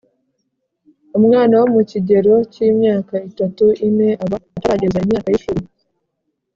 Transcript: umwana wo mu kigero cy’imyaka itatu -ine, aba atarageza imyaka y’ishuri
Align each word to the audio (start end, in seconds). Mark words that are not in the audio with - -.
umwana 1.17 1.53
wo 1.59 1.67
mu 1.73 1.81
kigero 1.89 2.33
cy’imyaka 2.53 3.15
itatu 3.29 3.63
-ine, 3.77 4.09
aba 4.23 4.37
atarageza 4.57 4.97
imyaka 5.05 5.27
y’ishuri 5.29 5.63